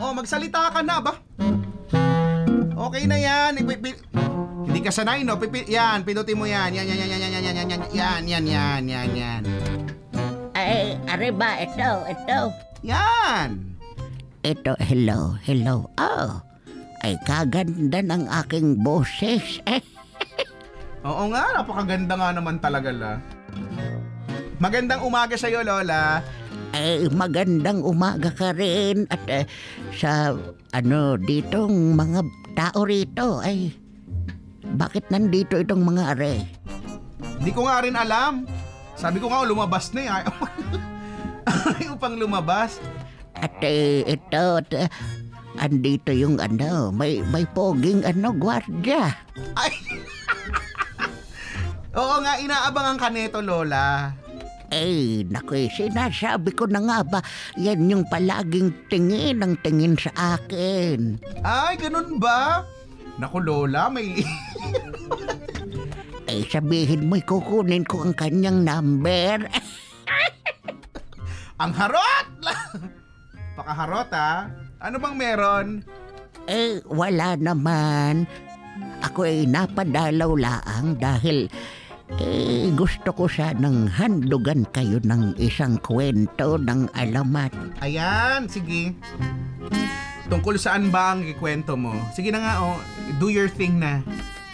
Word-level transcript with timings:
Oh, 0.00 0.12
magsalita 0.16 0.72
ka 0.72 0.80
na 0.80 0.96
ba? 0.96 1.12
Okay 2.88 3.04
na 3.04 3.20
yan. 3.20 3.60
Ipi- 3.60 4.00
Hindi 4.64 4.80
ka 4.80 4.88
sanay, 4.88 5.20
no? 5.20 5.36
Pipi- 5.36 5.68
yan, 5.68 6.08
pinutin 6.08 6.40
mo 6.40 6.48
yan. 6.48 6.72
Yan, 6.72 6.88
yan, 6.88 6.98
yan, 7.04 7.10
yan, 7.10 7.20
yan, 7.20 7.32
yan, 7.32 7.44
yan, 7.44 7.56
yan, 7.68 7.68
yan, 7.68 7.82
yan, 7.92 8.22
yan, 8.24 8.44
yan, 8.48 8.82
yan, 8.88 9.10
yan. 9.12 9.42
Ay, 10.56 10.96
arriba, 11.04 11.60
ito, 11.60 11.90
ito. 12.08 12.40
Yan. 12.80 13.76
Ito, 14.40 14.72
hello, 14.80 15.36
hello. 15.44 15.84
Oh, 16.00 16.40
ay 17.04 17.20
kaganda 17.28 18.00
ng 18.00 18.24
aking 18.40 18.80
boses. 18.80 19.60
Oo 21.08 21.28
nga, 21.28 21.44
napakaganda 21.52 22.16
nga 22.16 22.32
naman 22.32 22.56
talaga 22.56 22.88
la. 22.88 23.12
Magandang 24.60 25.00
umaga 25.00 25.40
sa'yo, 25.40 25.64
Lola. 25.64 26.20
ay 26.76 27.08
magandang 27.16 27.80
umaga 27.80 28.28
ka 28.28 28.52
rin. 28.52 29.08
At 29.08 29.24
eh, 29.24 29.48
sa, 29.96 30.36
ano, 30.76 31.16
ditong 31.16 31.96
mga 31.96 32.20
tao 32.52 32.84
rito, 32.84 33.40
ay, 33.40 33.72
bakit 34.76 35.08
nandito 35.08 35.56
itong 35.56 35.80
mga 35.80 36.02
are? 36.12 36.44
Hindi 37.40 37.50
ko 37.56 37.64
nga 37.64 37.80
rin 37.80 37.96
alam. 37.96 38.44
Sabi 39.00 39.16
ko 39.16 39.32
nga, 39.32 39.40
oh, 39.40 39.48
lumabas 39.48 39.96
na 39.96 40.00
eh. 40.04 40.08
Ayaw 41.80 41.96
pang 42.02 42.20
lumabas. 42.20 42.84
At 43.40 43.56
eh, 43.64 44.04
ito, 44.04 44.60
at, 44.60 44.68
eh, 44.76 44.92
andito 45.56 46.12
yung 46.12 46.36
ano, 46.36 46.92
may, 46.92 47.24
may 47.32 47.48
poging 47.48 48.04
ano, 48.04 48.36
gwardya. 48.36 49.08
Ay! 49.56 49.72
Oo 52.00 52.20
nga, 52.20 52.36
inaabangan 52.36 53.00
ka 53.00 53.08
neto, 53.08 53.40
Lola. 53.40 54.12
Eh, 54.70 55.26
naku, 55.26 55.66
eh, 55.66 55.68
sinasabi 55.70 56.54
ko 56.54 56.70
na 56.70 56.78
nga 56.78 56.98
ba, 57.02 57.18
yan 57.58 57.90
yung 57.90 58.06
palaging 58.06 58.70
tingin 58.86 59.42
ang 59.42 59.58
tingin 59.66 59.98
sa 59.98 60.38
akin. 60.38 61.18
Ay, 61.42 61.74
ganun 61.74 62.22
ba? 62.22 62.62
Naku, 63.18 63.42
Lola, 63.42 63.90
may... 63.90 64.14
Eh, 66.30 66.46
sabihin 66.46 67.10
mo'y 67.10 67.26
kukunin 67.26 67.82
ko 67.82 68.06
ang 68.06 68.14
kanyang 68.14 68.62
number. 68.62 69.50
Ang 71.60 71.74
harot! 71.74 72.28
Pakaharot, 73.58 74.08
ha? 74.14 74.46
Ano 74.78 74.96
bang 75.02 75.16
meron? 75.18 75.66
Eh, 76.46 76.78
wala 76.86 77.34
naman. 77.34 78.30
Ako 79.04 79.28
ay 79.28 79.44
napadalaw 79.44 80.32
laang 80.38 80.96
dahil 80.96 81.50
eh, 82.18 82.72
gusto 82.74 83.14
ko 83.14 83.30
sanang 83.30 83.86
handugan 83.86 84.66
kayo 84.74 84.98
ng 85.06 85.38
isang 85.38 85.78
kwento 85.78 86.58
ng 86.58 86.90
alamat. 86.98 87.54
Ayan, 87.84 88.50
sige. 88.50 88.96
Tungkol 90.26 90.58
saan 90.58 90.90
ba 90.90 91.14
ang 91.14 91.22
ikwento 91.26 91.78
mo? 91.78 91.94
Sige 92.14 92.34
na 92.34 92.42
nga, 92.42 92.54
oh. 92.62 92.78
Do 93.22 93.30
your 93.30 93.50
thing 93.50 93.78
na. 93.78 94.02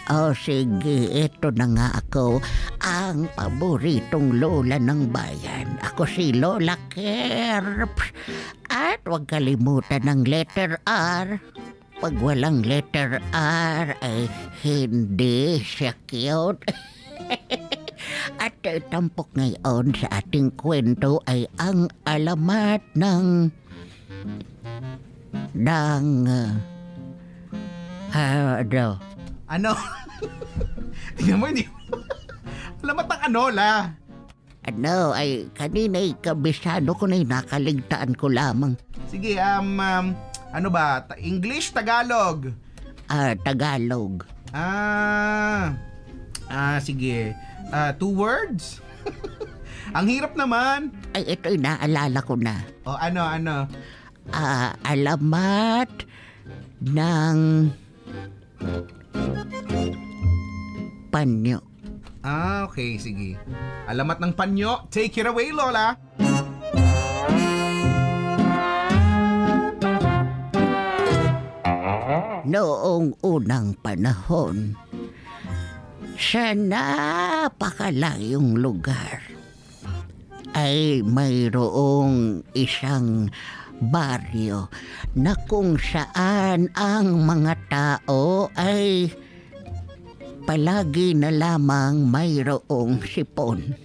O 0.07 0.31
sige, 0.31 1.11
ito 1.11 1.51
na 1.51 1.67
nga 1.67 1.87
ako, 1.99 2.39
ang 2.79 3.27
paboritong 3.35 4.39
lola 4.39 4.79
ng 4.79 5.11
bayan. 5.11 5.67
Ako 5.83 6.07
si 6.07 6.31
Lola 6.31 6.79
Kerps. 6.87 8.15
At 8.71 9.03
huwag 9.03 9.27
kalimutan 9.27 10.07
ng 10.07 10.23
letter 10.23 10.79
R. 10.87 11.43
Pag 11.97 12.13
walang 12.23 12.63
letter 12.63 13.19
R, 13.35 13.99
ay 13.99 14.31
hindi 14.63 15.59
siya 15.59 15.91
cute. 16.07 16.63
At 18.43 18.53
tampok 18.91 19.33
ngayon 19.33 19.95
sa 19.97 20.07
ating 20.21 20.53
kwento 20.59 21.23
ay 21.25 21.49
ang 21.57 21.89
alamat 22.05 22.81
ng... 22.93 23.49
ng... 25.57 26.05
Uh, 28.13 28.53
ano? 28.61 28.85
Ano? 29.47 29.71
Tingnan 31.17 31.37
mo, 31.39 31.45
hindi. 31.49 31.65
Alamat 32.83 33.07
ang 33.09 33.21
ano, 33.31 33.41
la. 33.51 33.71
Ano, 34.67 35.15
ay 35.15 35.47
kanina'y 35.55 36.19
kabisado 36.19 36.91
ko 36.91 37.07
na'y 37.07 37.23
nakaligtaan 37.23 38.13
ko 38.19 38.27
lamang. 38.27 38.75
Sige, 39.07 39.39
um, 39.39 39.79
um, 39.79 40.05
ano 40.51 40.67
ba? 40.67 41.07
English, 41.15 41.71
Tagalog? 41.71 42.51
Ah, 43.07 43.31
Tagalog. 43.39 44.27
Ah, 44.51 45.71
ah, 46.51 46.77
sige. 46.79 47.35
Ah, 47.71 47.91
two 47.95 48.11
words? 48.11 48.79
ang 49.97 50.07
hirap 50.07 50.35
naman. 50.35 50.91
Ay, 51.15 51.37
ito'y 51.37 51.59
naalala 51.59 52.19
ko 52.23 52.35
na. 52.35 52.63
O, 52.83 52.95
ano, 52.95 53.21
ano? 53.23 53.55
Ah, 54.31 54.75
alamat 54.83 55.89
ng 56.83 57.37
panyo. 61.11 61.59
Ah, 62.27 62.67
okay, 62.67 62.99
sige. 62.99 63.39
Alamat 63.87 64.19
ng 64.19 64.33
panyo. 64.35 64.83
Take 64.91 65.23
it 65.23 65.27
away, 65.31 65.55
Lola. 65.55 65.95
Noong 72.47 73.11
unang 73.27 73.75
panahon, 73.83 74.71
sa 76.17 76.57
napakalayong 76.57 78.57
lugar, 78.57 79.21
ay 80.57 81.05
mayroong 81.05 82.41
isang 82.57 83.29
baryo 83.77 84.65
na 85.13 85.37
kung 85.45 85.77
saan 85.77 86.73
ang 86.73 87.21
mga 87.21 87.53
tao 87.69 88.49
ay 88.57 89.13
palagi 90.49 91.13
na 91.13 91.29
lamang 91.29 92.09
mayroong 92.09 92.97
sipon. 93.05 93.77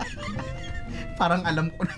Parang 1.20 1.40
alam 1.48 1.72
ko 1.72 1.88
na 1.88 1.96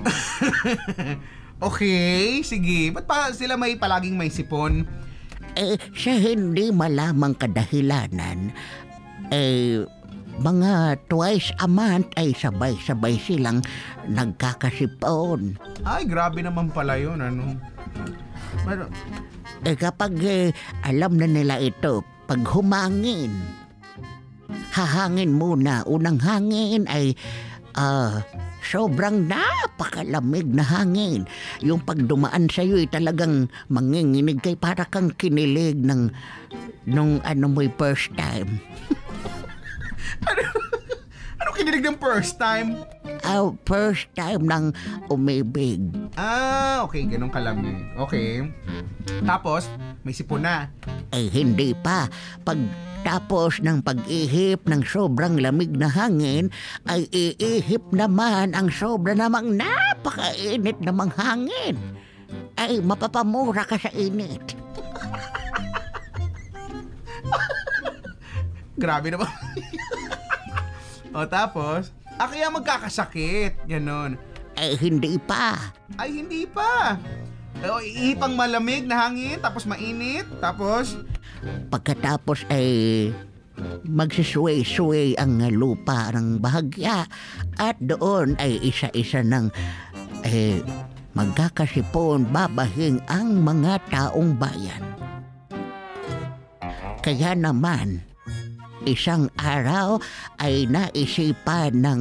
okay, 1.68 2.40
sige. 2.46 2.94
Ba't 2.94 3.04
pa 3.04 3.34
sila 3.34 3.58
may 3.58 3.76
palaging 3.76 4.16
may 4.16 4.32
sipon? 4.32 4.88
Eh, 5.58 5.76
sa 5.96 6.12
hindi 6.14 6.70
malamang 6.70 7.34
kadahilanan, 7.38 8.54
eh, 9.34 9.82
mga 10.40 10.96
twice 11.10 11.52
a 11.60 11.68
month 11.68 12.08
ay 12.16 12.32
sabay-sabay 12.32 13.18
silang 13.20 13.60
nagkakasipon. 14.08 15.58
Ay, 15.84 16.08
grabe 16.08 16.40
naman 16.40 16.72
pala 16.72 16.96
yun, 16.96 17.20
ano? 17.20 17.58
Pero, 18.64 18.88
Eh 19.60 19.76
kapag 19.76 20.16
eh, 20.24 20.48
alam 20.88 21.20
na 21.20 21.28
nila 21.28 21.60
ito, 21.60 22.00
pag 22.24 22.40
humangin, 22.48 23.28
hahangin 24.72 25.34
muna. 25.34 25.84
Unang 25.84 26.16
hangin 26.22 26.88
ay 26.88 27.12
ah, 27.76 28.22
sobrang 28.64 29.26
napakalamig 29.26 30.48
na 30.48 30.64
hangin. 30.64 31.24
Yung 31.64 31.80
pag 31.82 32.00
dumaan 32.04 32.48
sa 32.52 32.64
iyo 32.64 32.80
ay 32.80 32.88
talagang 32.88 33.48
manginginig 33.72 34.40
kay 34.40 34.56
para 34.56 34.86
kang 34.88 35.12
kinilig 35.16 35.80
ng 35.80 36.12
nung 36.88 37.20
ano 37.24 37.44
mo'y 37.48 37.68
first 37.76 38.12
time. 38.16 38.60
ano 41.40 41.48
kinilig 41.56 41.84
ng 41.84 41.98
first 42.00 42.40
time? 42.40 42.80
Ah, 43.24 43.52
first 43.68 44.08
time 44.16 44.48
ng 44.48 44.64
umibig. 45.12 45.80
Ah, 46.16 46.84
okay, 46.84 47.04
ganun 47.04 47.28
kalamig. 47.28 47.76
Okay. 48.08 48.48
Tapos, 49.28 49.68
may 50.04 50.14
sipon 50.16 50.44
na. 50.44 50.68
Ay 51.12 51.28
hindi 51.28 51.76
pa. 51.76 52.08
Pag 52.44 52.58
tapos 53.00 53.64
ng 53.64 53.80
pag-ihip 53.80 54.68
ng 54.68 54.84
sobrang 54.84 55.40
lamig 55.40 55.72
na 55.72 55.88
hangin, 55.88 56.52
ay 56.88 57.08
iihip 57.12 57.88
naman 57.92 58.52
ang 58.52 58.68
sobra 58.68 59.16
namang 59.16 59.56
napakainit 59.56 60.76
namang 60.84 61.12
hangin. 61.16 61.76
Ay 62.60 62.80
mapapamura 62.84 63.64
ka 63.64 63.80
sa 63.80 63.88
init. 63.96 64.56
Grabe 68.80 69.12
naman. 69.12 69.28
o 71.16 71.26
tapos, 71.28 71.92
ah, 72.16 72.28
kaya 72.28 72.48
magkakasakit. 72.48 73.68
Ganon. 73.68 74.16
Ay 74.56 74.76
hindi 74.76 75.16
pa. 75.16 75.56
Ay, 75.96 76.20
hindi 76.20 76.44
pa. 76.44 77.00
O, 77.60 77.82
iipang 77.82 78.38
malamig 78.38 78.86
na 78.86 79.08
hangin, 79.08 79.38
tapos 79.42 79.66
mainit, 79.68 80.24
tapos... 80.38 80.96
Pagkatapos 81.72 82.44
ay 82.52 82.68
magsisway-sway 83.84 85.16
ang 85.20 85.40
lupa 85.52 86.12
ng 86.12 86.40
bahagya 86.40 87.04
at 87.60 87.76
doon 87.80 88.36
ay 88.40 88.60
isa-isa 88.64 89.20
ng 89.20 89.52
eh, 90.24 90.60
magkakasipon 91.16 92.28
babahing 92.28 93.00
ang 93.08 93.40
mga 93.40 93.82
taong 93.90 94.36
bayan. 94.36 94.84
Kaya 97.00 97.32
naman, 97.32 98.04
isang 98.84 99.32
araw 99.40 99.96
ay 100.36 100.68
naisipan 100.68 101.80
ng 101.80 102.00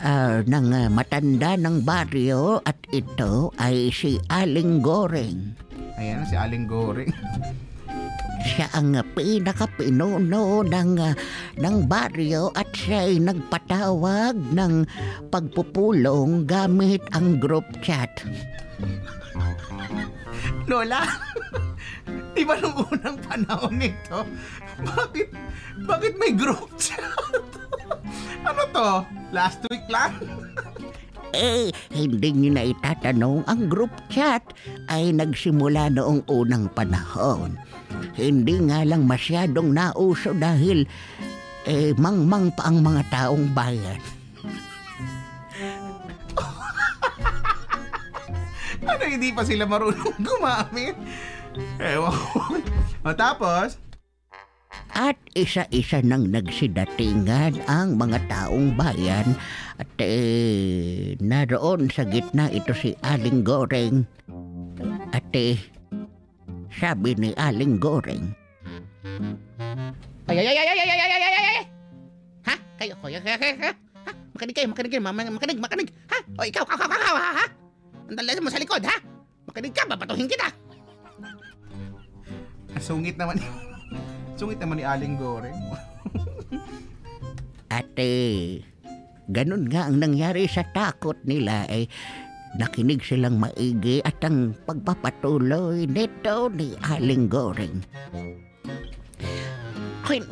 ah, 0.00 0.40
ng 0.40 0.66
ah, 0.72 0.88
matanda 0.88 1.60
ng 1.60 1.84
baryo 1.84 2.64
at 2.64 2.77
ito 2.88 3.52
ay 3.60 3.92
si 3.92 4.16
Aling 4.32 4.80
Goreng. 4.80 5.52
Ayan, 6.00 6.24
si 6.24 6.34
Aling 6.38 6.64
Goring. 6.64 7.12
Siya 8.48 8.70
ang 8.72 8.96
pinakapinuno 9.12 10.64
ng, 10.64 10.92
ng 11.58 11.76
baryo 11.84 12.48
at 12.56 12.70
siya 12.72 13.04
ay 13.04 13.20
nagpatawag 13.20 14.38
ng 14.54 14.88
pagpupulong 15.28 16.48
gamit 16.48 17.04
ang 17.12 17.36
group 17.36 17.66
chat. 17.84 18.24
Lola, 20.64 21.04
di 22.36 22.46
ba 22.46 22.56
nung 22.56 22.88
unang 22.88 23.18
panahon 23.20 23.74
nito, 23.76 24.24
bakit, 24.80 25.28
bakit 25.84 26.14
may 26.16 26.32
group 26.32 26.72
chat? 26.80 27.04
ano 28.48 28.62
to? 28.72 28.88
Last 29.34 29.60
week 29.68 29.84
lang? 29.92 30.37
Eh, 31.36 31.68
hindi 31.92 32.28
niyo 32.32 32.50
na 32.56 32.64
itatanong 32.64 33.44
ang 33.44 33.68
group 33.68 33.92
chat 34.08 34.40
ay 34.88 35.12
nagsimula 35.12 35.92
noong 35.92 36.24
unang 36.28 36.72
panahon. 36.72 37.60
Hindi 38.16 38.56
nga 38.68 38.84
lang 38.84 39.04
masyadong 39.04 39.76
nauso 39.76 40.32
dahil 40.32 40.88
eh, 41.68 41.92
mangmang 42.00 42.48
pa 42.56 42.72
ang 42.72 42.80
mga 42.80 43.02
taong 43.12 43.52
bayan. 43.52 44.00
Ano 48.88 49.04
hindi 49.04 49.34
pa 49.34 49.44
sila 49.44 49.68
marunong 49.68 50.16
gumamit? 50.22 50.96
Ewan 51.76 52.14
ko. 52.14 52.40
O 53.04 53.12
tapos, 53.12 53.76
At 54.98 55.14
isa-isa 55.38 56.02
nang 56.02 56.34
nagsidatingan 56.34 57.70
ang 57.70 57.94
mga 57.94 58.18
taong 58.26 58.74
bayan 58.74 59.38
at 59.78 59.86
eh, 60.02 61.14
naroon 61.22 61.86
sa 61.86 62.02
gitna 62.02 62.50
ito 62.50 62.74
si 62.74 62.98
Aling 63.06 63.46
Goreng. 63.46 64.02
At 65.14 65.22
eh, 65.38 65.54
sabi 66.74 67.14
ni 67.14 67.30
Aling 67.38 67.78
Goreng, 67.78 68.34
Ay, 70.26 70.42
ay, 70.42 70.50
ay, 70.50 70.56
ay, 70.58 70.66
ay, 70.66 70.78
ay, 70.82 70.98
ay, 70.98 71.10
ay, 71.14 71.22
ay, 71.22 71.46
ay. 71.46 71.64
Ha? 72.50 72.54
Kayo, 72.82 72.94
kayo, 72.98 73.18
kayo, 73.22 73.38
kayo, 73.38 73.54
kayo. 73.54 73.74
Ha? 74.02 74.12
Makinig 74.34 74.54
kayo, 74.58 74.66
makinig 74.66 74.90
kayo, 74.90 75.02
ma- 75.06 75.14
makinig, 75.14 75.62
makinig. 75.62 75.88
Ha? 76.10 76.18
O 76.36 76.42
ikaw, 76.42 76.66
ikaw, 76.66 76.74
ikaw, 76.74 76.90
ikaw, 76.90 77.16
ha? 77.16 77.30
ha? 77.38 77.46
Ang 78.10 78.16
dala 78.18 78.42
mo 78.42 78.50
sa 78.50 78.58
likod, 78.58 78.82
ha? 78.82 78.98
Makinig 79.46 79.72
ka, 79.72 79.86
babatuhin 79.86 80.26
kita. 80.26 80.50
sungit 82.82 83.14
naman 83.14 83.38
Sungit 84.38 84.62
naman 84.62 84.78
ni 84.78 84.86
Aling 84.86 85.18
Goring. 85.18 85.58
Ate, 87.74 88.14
ganun 89.26 89.66
nga 89.66 89.90
ang 89.90 89.98
nangyari 89.98 90.46
sa 90.46 90.62
takot 90.70 91.18
nila 91.26 91.66
ay 91.66 91.90
nakinig 92.54 93.02
silang 93.02 93.42
maigi 93.42 93.98
at 94.06 94.22
ang 94.22 94.54
pagpapatuloy 94.62 95.90
nito 95.90 96.54
ni 96.54 96.70
Aling 96.86 97.26
Goreng. 97.26 97.82
Hoy, 100.06 100.22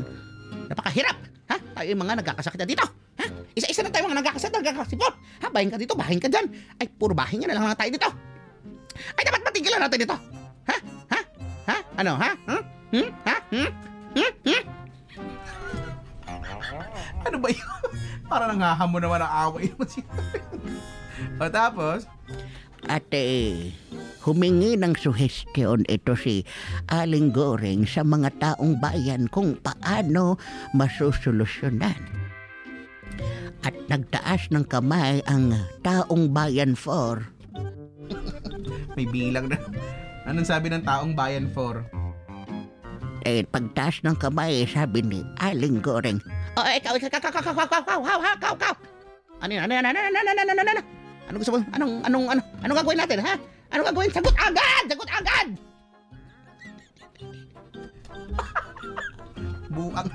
napakahirap. 0.70 1.18
Ha? 1.50 1.58
Tayo 1.58 1.86
yung 1.90 2.06
mga 2.06 2.22
nagkakasakit 2.22 2.62
na 2.62 2.68
dito. 2.70 2.86
Ha? 3.18 3.26
Isa-isa 3.58 3.82
na 3.82 3.90
tayo 3.90 4.06
mga 4.06 4.22
nagkakasakit, 4.22 4.54
nagkakasipot. 4.54 5.14
Ha? 5.42 5.50
Bahin 5.50 5.70
ka 5.74 5.82
dito, 5.82 5.98
bahin 5.98 6.22
ka 6.22 6.30
dyan. 6.30 6.46
Ay, 6.78 6.86
puro 6.94 7.10
bahin 7.10 7.42
nga 7.42 7.50
na 7.50 7.58
lang 7.58 7.74
tayo 7.74 7.90
dito. 7.90 8.06
Ay, 9.18 9.26
dapat 9.26 9.42
matigilan 9.42 9.82
natin 9.82 9.98
dito. 9.98 10.16
Ha? 10.70 10.76
Ha? 11.10 11.20
Ha? 11.74 11.76
Ano, 11.98 12.14
ha? 12.14 12.30
Hmm? 12.46 12.62
Hmm? 12.94 13.08
Ha? 13.26 13.36
Hmm? 13.50 13.95
Ano 17.26 17.42
ba 17.42 17.50
yun? 17.50 17.82
Para 18.30 18.50
nanghahamon 18.50 19.02
naman 19.02 19.20
ang 19.22 19.32
away 19.50 19.70
mo 19.76 19.84
siya. 19.84 20.06
o 21.42 21.50
tapos, 21.50 22.06
Ate, 22.86 23.26
humingi 24.22 24.78
ng 24.78 24.94
suhestyon 24.94 25.82
ito 25.90 26.14
si 26.14 26.46
Aling 26.86 27.34
Goreng 27.34 27.82
sa 27.82 28.06
mga 28.06 28.30
taong 28.38 28.78
bayan 28.78 29.26
kung 29.26 29.58
paano 29.58 30.38
masusolusyonan. 30.70 31.98
At 33.66 33.74
nagtaas 33.90 34.54
ng 34.54 34.70
kamay 34.70 35.18
ang 35.26 35.50
taong 35.82 36.30
bayan 36.30 36.78
4 36.78 37.36
may 38.96 39.04
bilang 39.06 39.52
na. 39.52 39.60
Anong 40.24 40.48
sabi 40.48 40.72
ng 40.72 40.82
taong 40.82 41.12
bayan 41.12 41.52
for? 41.52 41.84
Eh, 43.28 43.44
pagtaas 43.44 44.00
ng 44.02 44.16
kamay, 44.16 44.64
sabi 44.64 45.04
ni 45.04 45.20
Aling 45.38 45.84
Goreng, 45.84 46.18
Oh, 46.56 46.64
ikaw, 46.64 46.92
ikaw, 46.96 47.08
ikaw, 47.12 47.20
ikaw, 47.20 47.42
ikaw, 47.44 47.52
ikaw, 47.52 47.80
ikaw, 47.80 47.98
ikaw, 48.00 48.32
ikaw, 48.32 48.52
ikaw. 48.56 48.74
Ano 49.44 49.52
yan? 49.52 49.62
Ano 49.68 49.72
yan? 49.76 49.84
Ano? 49.84 49.98
Ano? 50.00 50.08
Ano 50.16 50.30
yan? 50.32 50.48
Ano 50.48 50.70
yan? 50.72 50.80
Ano 51.26 51.36
gusto 51.36 51.52
mo? 51.52 51.60
Anong, 51.76 51.92
anong, 52.08 52.24
ano, 52.32 52.40
anong 52.64 52.76
gagawin 52.80 52.98
natin, 53.02 53.18
ha? 53.20 53.34
Anong 53.74 53.86
gagawin? 53.92 54.10
Sagot 54.14 54.36
agad! 54.40 54.84
Sagot 54.88 55.10
agad! 55.12 55.48
Buang. 59.68 60.08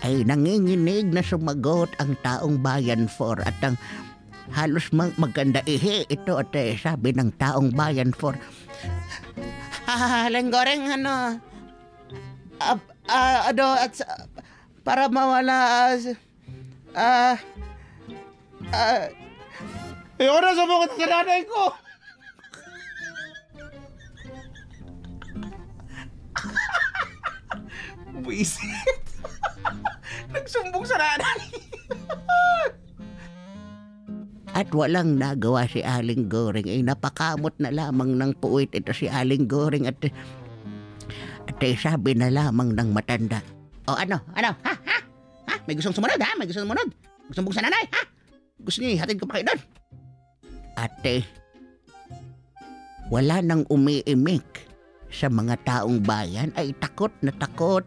ay 0.00 0.22
nanginginig 0.22 1.10
na 1.10 1.20
sumagot 1.20 1.90
ang 1.98 2.14
taong 2.22 2.62
bayan 2.62 3.10
4 3.10 3.42
at 3.42 3.58
ang 3.64 3.76
halos 4.54 4.86
mag- 4.94 5.16
maganda 5.18 5.60
ihe 5.66 6.06
ito 6.06 6.38
at 6.38 6.52
eh, 6.54 6.78
sabi 6.78 7.10
ng 7.10 7.34
taong 7.36 7.74
bayan 7.74 8.14
4 8.14 8.38
Ah, 9.86 10.26
lenggoreng, 10.30 10.82
ano, 10.98 11.38
ah, 12.58 12.78
ah, 13.06 13.50
ano, 13.50 13.66
at, 13.78 13.92
sa- 13.94 14.26
para 14.86 15.10
mawala, 15.10 15.90
ah, 16.94 17.34
ah, 18.70 19.10
ayoko 20.14 20.38
na 20.38 20.54
sumakot 20.54 20.94
sa 20.94 21.06
nanay 21.10 21.42
ko. 21.42 21.74
Buisit. 28.22 29.02
Nagsumbong 30.32 30.86
sa 30.86 31.02
nanay. 31.02 31.42
at 34.56 34.72
walang 34.72 35.20
nagawa 35.20 35.68
si 35.68 35.84
Aling 35.84 36.32
Goring 36.32 36.64
ay 36.64 36.80
napakamot 36.80 37.52
na 37.60 37.68
lamang 37.68 38.16
ng 38.16 38.32
puwit 38.40 38.72
ito 38.72 38.88
si 38.96 39.04
Aling 39.04 39.44
Goring 39.44 39.84
at 39.84 40.00
at 41.44 41.60
eh, 41.60 41.76
sabi 41.76 42.16
na 42.16 42.32
lamang 42.32 42.72
ng 42.72 42.88
matanda 42.88 43.44
O 43.86 43.94
ano, 43.94 44.18
ano, 44.34 44.50
ha, 44.66 44.72
ha, 44.74 44.96
ha, 45.46 45.54
may 45.66 45.78
gustong 45.78 45.94
sumunod, 45.94 46.18
ha, 46.18 46.34
may 46.34 46.46
gustong 46.50 46.66
sumunod. 46.66 46.90
Gusto 47.30 47.40
mong 47.42 47.54
sa 47.54 47.62
nanay, 47.62 47.86
ha? 47.94 48.02
Gusto 48.58 48.82
niyo 48.82 48.98
ihatid 48.98 49.22
ko 49.22 49.30
pa 49.30 49.38
kayo 49.38 49.54
doon? 49.54 49.60
Ate, 50.76 51.22
wala 53.08 53.38
nang 53.38 53.62
umiimik 53.70 54.66
sa 55.06 55.30
mga 55.30 55.62
taong 55.62 56.02
bayan 56.02 56.50
ay 56.58 56.74
takot 56.82 57.14
na 57.22 57.30
takot 57.30 57.86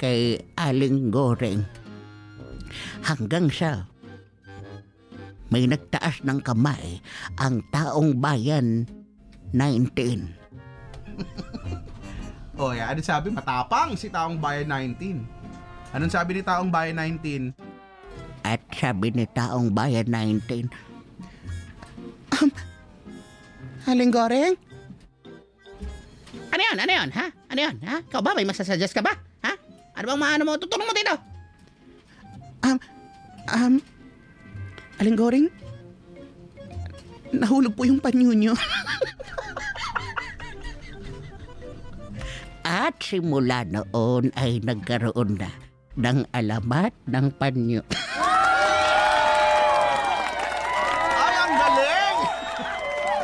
kay 0.00 0.40
Aling 0.56 1.12
Goreng. 1.12 1.62
Hanggang 3.04 3.52
sa 3.52 3.86
may 5.52 5.68
nagtaas 5.68 6.24
ng 6.24 6.40
kamay 6.40 7.04
ang 7.38 7.60
taong 7.70 8.16
bayan 8.18 8.88
19. 9.52 10.32
O, 12.54 12.70
oh, 12.70 12.72
ano 12.74 13.00
sabi? 13.02 13.34
Matapang 13.34 13.98
si 13.98 14.06
taong 14.06 14.38
bayan 14.38 14.70
19. 14.70 15.26
Anong 15.94 16.12
sabi 16.12 16.38
ni 16.38 16.42
taong 16.42 16.70
bayan 16.70 16.98
19? 16.98 17.50
At 18.46 18.62
sabi 18.70 19.10
ni 19.10 19.26
taong 19.26 19.74
bayan 19.74 20.06
19, 20.06 20.70
Aling 23.84 24.08
goreng? 24.08 24.56
Ano 26.48 26.60
yan? 26.60 26.76
Ano 26.80 26.92
yan? 26.92 27.08
Ha? 27.12 27.26
Ano 27.52 27.60
yan? 27.60 27.76
Ha? 27.84 27.96
Ikaw 28.08 28.20
ba? 28.24 28.32
May 28.32 28.48
masasuggest 28.48 28.96
ka 28.96 29.04
ba? 29.04 29.12
Ha? 29.44 29.52
Ano 30.00 30.04
bang 30.08 30.20
maano 30.20 30.42
mo? 30.48 30.56
Tutulong 30.56 30.88
mo 30.88 30.94
dito? 30.96 31.14
Um, 32.64 32.78
um, 33.52 33.74
Aling 35.04 35.18
goreng? 35.20 35.46
Nahulog 37.34 37.76
po 37.76 37.84
yung 37.84 38.00
panyo 38.00 38.32
nyo. 38.32 38.54
at 42.74 42.98
simula 42.98 43.62
noon 43.62 44.34
ay 44.34 44.58
nagkaroon 44.66 45.38
na 45.38 45.50
ng 45.94 46.26
alamat 46.34 46.90
ng 47.06 47.26
panyo. 47.38 47.86
Ay, 51.22 51.34
ang 51.38 51.54
galing! 51.54 52.18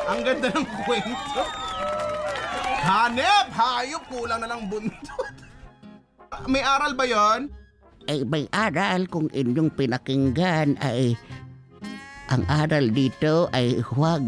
ang 0.06 0.20
ganda 0.22 0.48
ng 0.54 0.66
kwento. 0.86 1.42
Hanep! 2.80 3.46
Hayop! 3.50 4.02
Kulang 4.06 4.38
na 4.38 4.48
lang 4.54 4.70
buntot. 4.70 5.34
May 6.46 6.62
aral 6.62 6.94
ba 6.94 7.04
yon? 7.10 7.50
ay 8.10 8.26
may 8.26 8.50
aral 8.50 9.06
kung 9.06 9.30
inyong 9.30 9.70
pinakinggan 9.78 10.74
ay 10.82 11.14
ang 12.26 12.42
aral 12.50 12.90
dito 12.90 13.46
ay 13.54 13.78
huwag 13.82 14.22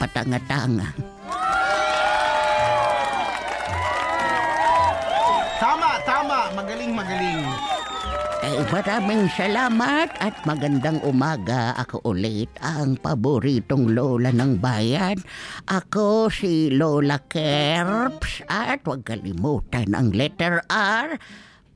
patanga-tanga. 0.00 1.05
Tama. 6.46 6.62
Magaling, 6.62 6.94
magaling. 6.94 7.42
Ay, 8.46 8.62
maraming 8.70 9.26
salamat 9.34 10.14
at 10.22 10.46
magandang 10.46 11.02
umaga. 11.02 11.74
Ako 11.74 12.06
ulit 12.06 12.46
ang 12.62 12.94
paboritong 13.02 13.90
lola 13.90 14.30
ng 14.30 14.62
bayan. 14.62 15.18
Ako 15.66 16.30
si 16.30 16.70
Lola 16.70 17.18
Kerps 17.18 18.46
at 18.46 18.86
huwag 18.86 19.02
kalimutan 19.02 19.90
ang 19.90 20.14
letter 20.14 20.62
R. 20.70 21.18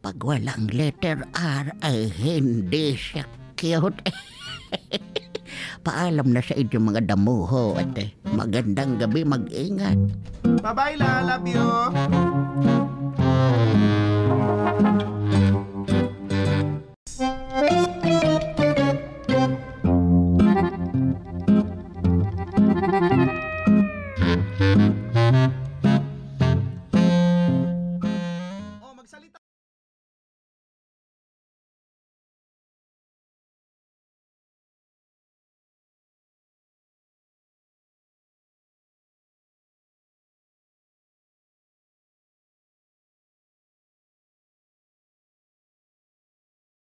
Pag 0.06 0.22
walang 0.22 0.70
letter 0.70 1.26
R 1.34 1.74
ay 1.82 2.06
hindi 2.14 2.94
siya 2.94 3.26
cute. 3.58 4.06
Paalam 5.86 6.30
na 6.30 6.46
sa 6.46 6.54
inyo 6.54 6.78
mga 6.78 7.10
damuho 7.10 7.74
at 7.74 7.90
eh, 7.98 8.14
magandang 8.30 9.02
gabi 9.02 9.26
mag-ingat. 9.26 9.98
Bye-bye, 10.62 10.94
la. 10.94 11.26
Love 11.26 11.50
you. 11.50 12.29